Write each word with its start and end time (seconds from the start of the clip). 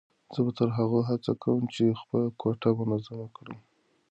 زه 0.33 0.39
به 0.45 0.51
تر 0.57 0.69
هغو 0.77 0.99
هڅه 1.09 1.31
کوم 1.43 1.61
چې 1.75 1.83
خپله 1.99 2.27
کوټه 2.41 2.69
منظمه 2.89 3.27
کړم. 3.35 3.57